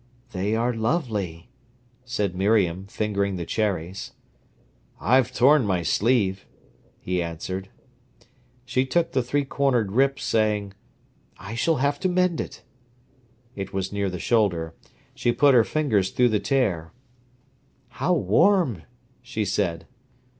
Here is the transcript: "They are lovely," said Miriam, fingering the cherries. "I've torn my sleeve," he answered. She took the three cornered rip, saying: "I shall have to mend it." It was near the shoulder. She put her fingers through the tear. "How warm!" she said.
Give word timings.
"They 0.31 0.55
are 0.55 0.73
lovely," 0.73 1.51
said 2.05 2.33
Miriam, 2.35 2.87
fingering 2.87 3.35
the 3.35 3.45
cherries. 3.45 4.13
"I've 4.99 5.31
torn 5.31 5.63
my 5.63 5.83
sleeve," 5.83 6.47
he 6.99 7.21
answered. 7.21 7.69
She 8.65 8.83
took 8.83 9.11
the 9.11 9.21
three 9.21 9.45
cornered 9.45 9.91
rip, 9.91 10.19
saying: 10.19 10.73
"I 11.37 11.53
shall 11.53 11.75
have 11.75 11.99
to 11.99 12.09
mend 12.09 12.41
it." 12.41 12.63
It 13.55 13.73
was 13.73 13.93
near 13.93 14.09
the 14.09 14.17
shoulder. 14.17 14.73
She 15.13 15.31
put 15.31 15.53
her 15.53 15.63
fingers 15.63 16.09
through 16.09 16.29
the 16.29 16.39
tear. 16.39 16.93
"How 17.89 18.15
warm!" 18.15 18.81
she 19.21 19.45
said. 19.45 19.85